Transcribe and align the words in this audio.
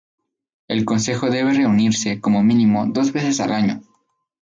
El 0.67 0.83
Consejo 0.83 1.29
debe 1.29 1.53
reunirse, 1.53 2.19
como 2.19 2.41
mínimo, 2.41 2.87
dos 2.87 3.13
veces 3.13 3.39
al 3.39 3.51
año. 3.51 3.83